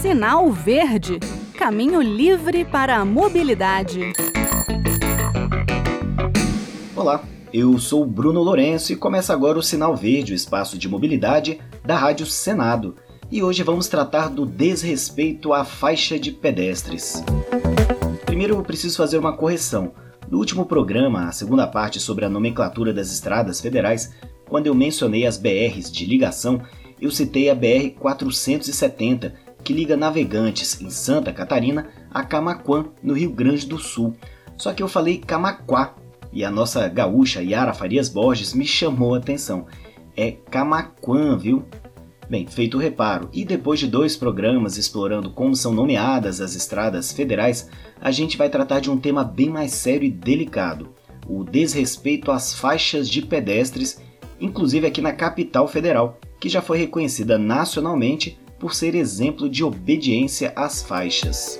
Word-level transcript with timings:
Sinal 0.00 0.50
Verde 0.50 1.18
Caminho 1.58 2.00
livre 2.00 2.64
para 2.64 2.96
a 2.96 3.04
mobilidade. 3.04 4.12
Olá, 6.94 7.22
eu 7.52 7.78
sou 7.78 8.06
Bruno 8.06 8.42
Lourenço 8.42 8.92
e 8.92 8.96
começa 8.96 9.32
agora 9.32 9.58
o 9.58 9.62
Sinal 9.62 9.96
Verde, 9.96 10.32
o 10.32 10.36
espaço 10.36 10.78
de 10.78 10.88
mobilidade 10.88 11.60
da 11.84 11.96
Rádio 11.96 12.26
Senado. 12.26 12.94
E 13.30 13.42
hoje 13.42 13.62
vamos 13.62 13.88
tratar 13.88 14.28
do 14.28 14.46
desrespeito 14.46 15.52
à 15.52 15.64
faixa 15.64 16.18
de 16.18 16.30
pedestres. 16.30 17.22
Primeiro 18.24 18.54
eu 18.54 18.62
preciso 18.62 18.96
fazer 18.96 19.18
uma 19.18 19.36
correção. 19.36 19.92
No 20.30 20.38
último 20.38 20.64
programa, 20.64 21.26
a 21.26 21.32
segunda 21.32 21.66
parte 21.66 21.98
sobre 21.98 22.24
a 22.24 22.30
nomenclatura 22.30 22.94
das 22.94 23.12
estradas 23.12 23.60
federais, 23.60 24.14
quando 24.48 24.68
eu 24.68 24.74
mencionei 24.74 25.26
as 25.26 25.36
BRs 25.36 25.90
de 25.90 26.06
ligação, 26.06 26.62
eu 27.00 27.10
citei 27.10 27.50
a 27.50 27.54
BR 27.54 27.90
470, 27.98 29.34
que 29.62 29.72
liga 29.72 29.96
Navegantes, 29.96 30.80
em 30.80 30.90
Santa 30.90 31.32
Catarina, 31.32 31.88
a 32.10 32.24
Camaquã, 32.24 32.86
no 33.02 33.14
Rio 33.14 33.30
Grande 33.30 33.66
do 33.66 33.78
Sul. 33.78 34.14
Só 34.56 34.72
que 34.72 34.82
eu 34.82 34.88
falei 34.88 35.18
Camaquá, 35.18 35.94
e 36.32 36.44
a 36.44 36.50
nossa 36.50 36.88
gaúcha 36.88 37.42
Yara 37.42 37.72
Farias 37.72 38.08
Borges 38.08 38.52
me 38.52 38.66
chamou 38.66 39.14
a 39.14 39.18
atenção. 39.18 39.66
É 40.16 40.32
Camaquã, 40.32 41.36
viu? 41.36 41.64
Bem, 42.28 42.46
feito 42.46 42.76
o 42.76 42.80
reparo, 42.80 43.30
e 43.32 43.44
depois 43.44 43.80
de 43.80 43.86
dois 43.86 44.14
programas 44.14 44.76
explorando 44.76 45.30
como 45.30 45.56
são 45.56 45.72
nomeadas 45.72 46.42
as 46.42 46.54
estradas 46.54 47.10
federais, 47.10 47.70
a 48.00 48.10
gente 48.10 48.36
vai 48.36 48.50
tratar 48.50 48.80
de 48.80 48.90
um 48.90 48.98
tema 48.98 49.24
bem 49.24 49.48
mais 49.48 49.72
sério 49.72 50.04
e 50.04 50.10
delicado: 50.10 50.90
o 51.26 51.42
desrespeito 51.42 52.30
às 52.30 52.52
faixas 52.52 53.08
de 53.08 53.22
pedestres, 53.22 54.00
inclusive 54.38 54.86
aqui 54.86 55.00
na 55.00 55.12
capital 55.12 55.66
federal, 55.66 56.18
que 56.40 56.48
já 56.48 56.62
foi 56.62 56.78
reconhecida 56.78 57.38
nacionalmente 57.38 58.38
por 58.58 58.74
ser 58.74 58.94
exemplo 58.94 59.48
de 59.48 59.62
obediência 59.62 60.52
às 60.56 60.82
faixas. 60.82 61.58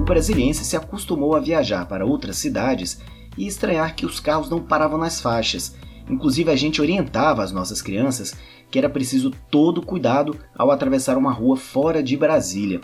O 0.00 0.04
brasiliense 0.04 0.64
se 0.64 0.76
acostumou 0.76 1.34
a 1.34 1.40
viajar 1.40 1.86
para 1.86 2.06
outras 2.06 2.36
cidades 2.36 3.00
e 3.36 3.46
estranhar 3.46 3.94
que 3.94 4.06
os 4.06 4.20
carros 4.20 4.48
não 4.48 4.60
paravam 4.60 4.98
nas 4.98 5.20
faixas. 5.20 5.74
Inclusive, 6.08 6.50
a 6.50 6.56
gente 6.56 6.80
orientava 6.80 7.42
as 7.42 7.52
nossas 7.52 7.82
crianças 7.82 8.34
que 8.70 8.78
era 8.78 8.88
preciso 8.88 9.30
todo 9.50 9.82
cuidado 9.82 10.36
ao 10.56 10.70
atravessar 10.70 11.16
uma 11.16 11.32
rua 11.32 11.56
fora 11.56 12.02
de 12.02 12.16
Brasília. 12.16 12.80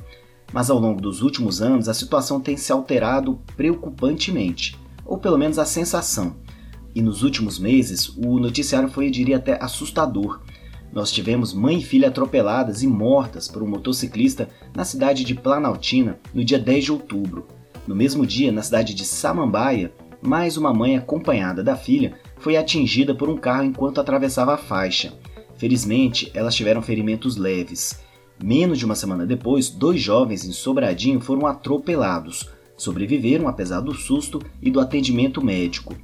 Mas 0.52 0.70
ao 0.70 0.78
longo 0.78 1.00
dos 1.00 1.22
últimos 1.22 1.60
anos, 1.60 1.88
a 1.88 1.94
situação 1.94 2.40
tem 2.40 2.56
se 2.56 2.72
alterado 2.72 3.40
preocupantemente, 3.56 4.78
ou 5.04 5.18
pelo 5.18 5.38
menos 5.38 5.58
a 5.58 5.64
sensação. 5.64 6.36
E 6.94 7.02
nos 7.02 7.22
últimos 7.22 7.58
meses, 7.58 8.08
o 8.16 8.38
noticiário 8.38 8.88
foi, 8.88 9.06
eu 9.06 9.10
diria, 9.10 9.36
até 9.36 9.58
assustador. 9.62 10.40
Nós 10.92 11.10
tivemos 11.10 11.52
mãe 11.52 11.78
e 11.78 11.84
filha 11.84 12.08
atropeladas 12.08 12.82
e 12.82 12.86
mortas 12.86 13.48
por 13.48 13.62
um 13.62 13.66
motociclista 13.66 14.48
na 14.76 14.84
cidade 14.84 15.24
de 15.24 15.34
Planaltina 15.34 16.20
no 16.32 16.44
dia 16.44 16.58
10 16.58 16.84
de 16.84 16.92
outubro. 16.92 17.48
No 17.86 17.96
mesmo 17.96 18.24
dia, 18.24 18.52
na 18.52 18.62
cidade 18.62 18.94
de 18.94 19.04
Samambaia, 19.04 19.92
mais 20.22 20.56
uma 20.56 20.72
mãe 20.72 20.96
acompanhada 20.96 21.64
da 21.64 21.76
filha 21.76 22.14
foi 22.38 22.56
atingida 22.56 23.14
por 23.14 23.28
um 23.28 23.36
carro 23.36 23.64
enquanto 23.64 24.00
atravessava 24.00 24.54
a 24.54 24.56
faixa. 24.56 25.12
Felizmente, 25.56 26.30
elas 26.32 26.54
tiveram 26.54 26.80
ferimentos 26.80 27.36
leves. 27.36 28.00
Menos 28.42 28.78
de 28.78 28.84
uma 28.84 28.94
semana 28.94 29.26
depois, 29.26 29.68
dois 29.68 30.00
jovens 30.00 30.44
em 30.44 30.52
Sobradinho 30.52 31.20
foram 31.20 31.46
atropelados. 31.46 32.48
Sobreviveram 32.76 33.48
apesar 33.48 33.80
do 33.80 33.94
susto 33.94 34.40
e 34.62 34.70
do 34.70 34.80
atendimento 34.80 35.44
médico. 35.44 35.94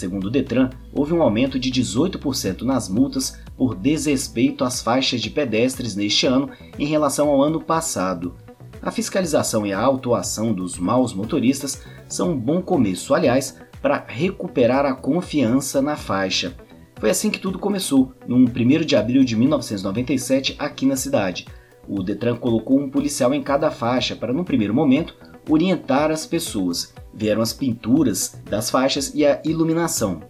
Segundo 0.00 0.28
o 0.28 0.30
Detran, 0.30 0.70
houve 0.94 1.12
um 1.12 1.20
aumento 1.20 1.58
de 1.58 1.70
18% 1.70 2.62
nas 2.62 2.88
multas 2.88 3.38
por 3.54 3.74
desrespeito 3.74 4.64
às 4.64 4.80
faixas 4.80 5.20
de 5.20 5.28
pedestres 5.28 5.94
neste 5.94 6.24
ano 6.24 6.48
em 6.78 6.86
relação 6.86 7.28
ao 7.28 7.42
ano 7.42 7.60
passado. 7.60 8.34
A 8.80 8.90
fiscalização 8.90 9.66
e 9.66 9.74
a 9.74 9.78
autuação 9.78 10.54
dos 10.54 10.78
maus 10.78 11.12
motoristas 11.12 11.82
são 12.08 12.30
um 12.30 12.38
bom 12.38 12.62
começo, 12.62 13.12
aliás, 13.12 13.60
para 13.82 14.02
recuperar 14.08 14.86
a 14.86 14.94
confiança 14.94 15.82
na 15.82 15.96
faixa. 15.96 16.56
Foi 16.98 17.10
assim 17.10 17.30
que 17.30 17.38
tudo 17.38 17.58
começou, 17.58 18.14
no 18.26 18.36
1 18.36 18.86
de 18.86 18.96
abril 18.96 19.22
de 19.22 19.36
1997, 19.36 20.56
aqui 20.58 20.86
na 20.86 20.96
cidade. 20.96 21.46
O 21.86 22.02
Detran 22.02 22.36
colocou 22.36 22.80
um 22.80 22.88
policial 22.88 23.34
em 23.34 23.42
cada 23.42 23.70
faixa 23.70 24.16
para, 24.16 24.32
no 24.32 24.46
primeiro 24.46 24.72
momento, 24.72 25.14
orientar 25.46 26.10
as 26.10 26.24
pessoas. 26.24 26.94
Vieram 27.12 27.42
as 27.42 27.52
pinturas 27.52 28.36
das 28.48 28.70
faixas 28.70 29.12
e 29.14 29.26
a 29.26 29.40
iluminação. 29.44 30.22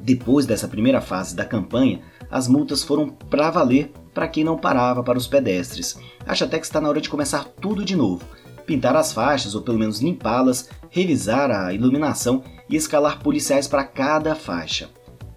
Depois 0.00 0.44
dessa 0.44 0.68
primeira 0.68 1.00
fase 1.00 1.34
da 1.34 1.44
campanha, 1.44 2.00
as 2.30 2.48
multas 2.48 2.82
foram 2.82 3.08
para 3.08 3.50
valer 3.50 3.92
para 4.12 4.28
quem 4.28 4.44
não 4.44 4.58
parava 4.58 5.02
para 5.02 5.18
os 5.18 5.26
pedestres. 5.26 5.96
Acho 6.26 6.44
até 6.44 6.58
que 6.58 6.66
está 6.66 6.80
na 6.80 6.88
hora 6.88 7.00
de 7.00 7.08
começar 7.08 7.44
tudo 7.44 7.84
de 7.84 7.96
novo. 7.96 8.22
Pintar 8.66 8.96
as 8.96 9.12
faixas, 9.12 9.54
ou 9.54 9.62
pelo 9.62 9.78
menos 9.78 10.00
limpá-las, 10.00 10.68
revisar 10.90 11.50
a 11.50 11.72
iluminação 11.72 12.42
e 12.68 12.76
escalar 12.76 13.20
policiais 13.20 13.68
para 13.68 13.84
cada 13.84 14.34
faixa. 14.34 14.88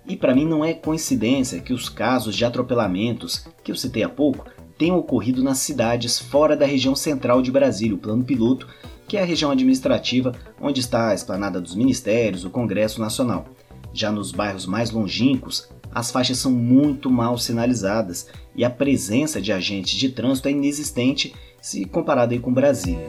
E 0.08 0.16
para 0.16 0.34
mim 0.34 0.46
não 0.46 0.64
é 0.64 0.74
coincidência 0.74 1.60
que 1.60 1.74
os 1.74 1.90
casos 1.90 2.36
de 2.36 2.46
atropelamentos 2.46 3.46
que 3.64 3.72
eu 3.72 3.76
citei 3.76 4.04
há 4.04 4.10
pouco 4.10 4.46
tenham 4.78 4.98
ocorrido 4.98 5.44
nas 5.44 5.58
cidades 5.58 6.20
fora 6.20 6.56
da 6.56 6.66
região 6.66 6.96
central 6.96 7.42
de 7.42 7.52
Brasília, 7.52 7.96
o 7.96 8.00
plano 8.00 8.24
piloto, 8.24 8.68
que 9.08 9.16
é 9.16 9.22
a 9.22 9.26
região 9.26 9.50
administrativa 9.50 10.34
onde 10.60 10.82
está 10.82 11.10
a 11.10 11.14
esplanada 11.16 11.62
dos 11.62 11.74
ministérios, 11.74 12.44
o 12.44 12.50
Congresso 12.50 13.00
Nacional. 13.00 13.46
Já 13.94 14.12
nos 14.12 14.32
bairros 14.32 14.66
mais 14.66 14.92
longínquos, 14.92 15.70
as 15.96 16.12
faixas 16.12 16.38
são 16.38 16.52
muito 16.52 17.10
mal 17.10 17.38
sinalizadas 17.38 18.28
e 18.54 18.66
a 18.66 18.70
presença 18.70 19.42
de 19.42 19.52
agentes 19.52 19.98
de 19.98 20.10
trânsito 20.10 20.50
é 20.50 20.52
inexistente 20.52 21.34
se 21.62 21.86
comparado 21.86 22.38
com 22.40 22.54
Brasília. 22.54 23.08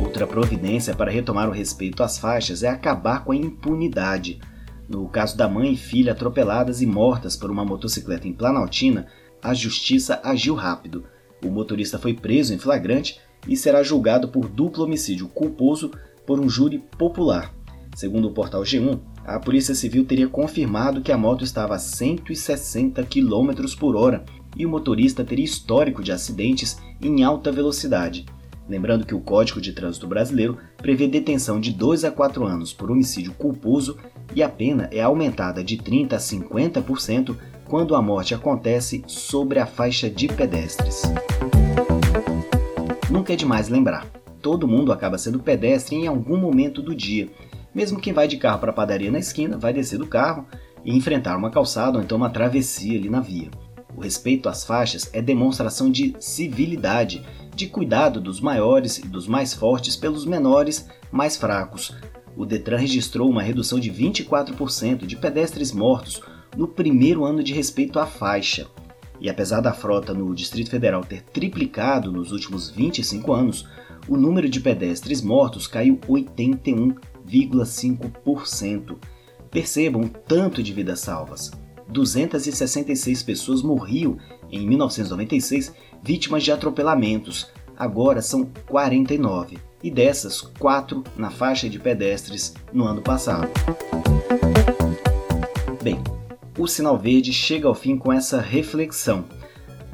Outra 0.00 0.26
providência 0.26 0.94
para 0.94 1.10
retomar 1.10 1.48
o 1.48 1.52
respeito 1.52 2.02
às 2.02 2.18
faixas 2.18 2.62
é 2.62 2.68
acabar 2.68 3.22
com 3.22 3.32
a 3.32 3.36
impunidade. 3.36 4.40
No 4.88 5.08
caso 5.08 5.36
da 5.36 5.48
mãe 5.48 5.72
e 5.72 5.76
filha 5.76 6.12
atropeladas 6.12 6.80
e 6.80 6.86
mortas 6.86 7.36
por 7.36 7.50
uma 7.50 7.64
motocicleta 7.64 8.26
em 8.26 8.32
Planaltina, 8.32 9.06
a 9.42 9.52
justiça 9.52 10.20
agiu 10.24 10.54
rápido. 10.54 11.04
O 11.44 11.50
motorista 11.50 11.98
foi 11.98 12.14
preso 12.14 12.54
em 12.54 12.58
flagrante 12.58 13.20
e 13.46 13.56
será 13.56 13.82
julgado 13.82 14.28
por 14.28 14.48
duplo 14.48 14.84
homicídio 14.84 15.28
culposo 15.28 15.90
por 16.26 16.40
um 16.40 16.48
júri 16.48 16.78
popular. 16.98 17.54
Segundo 17.94 18.28
o 18.28 18.32
portal 18.32 18.62
G1, 18.62 18.98
a 19.24 19.40
Polícia 19.40 19.74
Civil 19.74 20.04
teria 20.04 20.28
confirmado 20.28 21.00
que 21.00 21.10
a 21.10 21.16
moto 21.16 21.44
estava 21.44 21.74
a 21.74 21.78
160 21.78 23.02
km 23.04 23.74
por 23.78 23.96
hora 23.96 24.24
e 24.56 24.64
o 24.64 24.68
motorista 24.68 25.24
teria 25.24 25.44
histórico 25.44 26.02
de 26.02 26.12
acidentes 26.12 26.78
em 27.00 27.24
alta 27.24 27.50
velocidade. 27.50 28.26
Lembrando 28.68 29.06
que 29.06 29.14
o 29.14 29.20
Código 29.20 29.60
de 29.60 29.72
Trânsito 29.72 30.06
Brasileiro 30.06 30.58
prevê 30.76 31.06
detenção 31.06 31.60
de 31.60 31.72
2 31.72 32.04
a 32.04 32.10
4 32.10 32.44
anos 32.44 32.72
por 32.72 32.90
homicídio 32.90 33.32
culposo 33.32 33.96
e 34.34 34.42
a 34.42 34.48
pena 34.48 34.88
é 34.90 35.00
aumentada 35.00 35.62
de 35.62 35.76
30% 35.76 36.12
a 36.12 36.18
50% 36.18 37.36
quando 37.64 37.94
a 37.94 38.02
morte 38.02 38.34
acontece 38.34 39.02
sobre 39.06 39.58
a 39.58 39.66
faixa 39.66 40.10
de 40.10 40.28
pedestres. 40.28 41.02
Nunca 43.10 43.32
é 43.32 43.36
demais 43.36 43.68
lembrar: 43.68 44.06
todo 44.40 44.68
mundo 44.68 44.92
acaba 44.92 45.18
sendo 45.18 45.38
pedestre 45.38 45.96
em 45.96 46.06
algum 46.06 46.36
momento 46.36 46.82
do 46.82 46.94
dia 46.94 47.28
mesmo 47.76 48.00
quem 48.00 48.14
vai 48.14 48.26
de 48.26 48.38
carro 48.38 48.58
para 48.58 48.70
a 48.70 48.74
padaria 48.74 49.10
na 49.10 49.18
esquina 49.18 49.58
vai 49.58 49.70
descer 49.70 49.98
do 49.98 50.06
carro 50.06 50.46
e 50.82 50.96
enfrentar 50.96 51.36
uma 51.36 51.50
calçada 51.50 51.98
ou 51.98 52.02
então 52.02 52.16
uma 52.16 52.30
travessia 52.30 52.98
ali 52.98 53.10
na 53.10 53.20
via. 53.20 53.50
O 53.94 54.00
respeito 54.00 54.48
às 54.48 54.64
faixas 54.64 55.10
é 55.12 55.20
demonstração 55.20 55.90
de 55.90 56.16
civilidade, 56.18 57.22
de 57.54 57.66
cuidado 57.66 58.18
dos 58.18 58.40
maiores 58.40 58.96
e 58.96 59.06
dos 59.06 59.28
mais 59.28 59.52
fortes 59.52 59.94
pelos 59.94 60.24
menores, 60.24 60.88
mais 61.12 61.36
fracos. 61.36 61.94
O 62.34 62.46
Detran 62.46 62.78
registrou 62.78 63.28
uma 63.28 63.42
redução 63.42 63.78
de 63.78 63.92
24% 63.92 65.04
de 65.04 65.16
pedestres 65.16 65.70
mortos 65.70 66.22
no 66.56 66.66
primeiro 66.66 67.26
ano 67.26 67.42
de 67.42 67.52
respeito 67.52 67.98
à 67.98 68.06
faixa. 68.06 68.66
E 69.20 69.30
apesar 69.30 69.60
da 69.60 69.72
frota 69.72 70.12
no 70.12 70.34
Distrito 70.34 70.70
Federal 70.70 71.02
ter 71.02 71.22
triplicado 71.22 72.12
nos 72.12 72.32
últimos 72.32 72.70
25 72.70 73.32
anos, 73.32 73.68
o 74.08 74.16
número 74.16 74.48
de 74.48 74.60
pedestres 74.60 75.22
mortos 75.22 75.66
caiu 75.66 75.98
81 76.06 76.94
0,5%. 77.26 78.96
Percebam 79.50 80.02
o 80.02 80.08
tanto 80.08 80.62
de 80.62 80.72
vidas 80.72 81.00
salvas. 81.00 81.50
266 81.88 83.22
pessoas 83.22 83.62
morriam 83.62 84.16
em 84.50 84.66
1996 84.66 85.74
vítimas 86.02 86.42
de 86.42 86.52
atropelamentos, 86.52 87.48
agora 87.76 88.20
são 88.22 88.50
49, 88.68 89.58
e 89.82 89.90
dessas, 89.90 90.40
4 90.40 91.04
na 91.16 91.30
faixa 91.30 91.68
de 91.68 91.78
pedestres 91.78 92.54
no 92.72 92.84
ano 92.84 93.02
passado. 93.02 93.48
Bem, 95.82 96.02
o 96.58 96.66
sinal 96.66 96.98
verde 96.98 97.32
chega 97.32 97.68
ao 97.68 97.74
fim 97.74 97.98
com 97.98 98.12
essa 98.12 98.40
reflexão. 98.40 99.24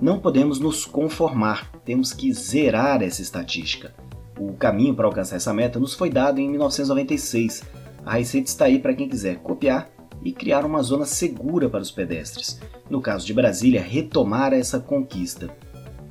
Não 0.01 0.19
podemos 0.19 0.59
nos 0.59 0.85
conformar, 0.85 1.71
temos 1.85 2.13
que 2.13 2.33
zerar 2.33 3.03
essa 3.03 3.23
estatística. 3.23 3.95
O 4.39 4.53
caminho 4.55 4.95
para 4.95 5.07
alcançar 5.07 5.37
essa 5.37 5.53
meta 5.53 5.79
nos 5.79 5.95
foi 5.95 6.11
dado 6.11 6.41
em 6.41 6.49
1996. 6.49 7.63
A 8.05 8.15
receita 8.15 8.49
está 8.49 8.65
aí 8.67 8.79
para 8.79 8.95
quem 8.95 9.09
quiser 9.09 9.37
copiar 9.37 9.91
e 10.25 10.33
criar 10.33 10.65
uma 10.65 10.83
zona 10.83 11.05
segura 11.05 11.69
para 11.69 11.83
os 11.83 11.91
pedestres. 11.91 12.61
No 12.89 13.01
caso 13.01 13.27
de 13.27 13.35
Brasília, 13.35 13.83
retomar 13.83 14.53
essa 14.53 14.79
conquista. 14.79 15.51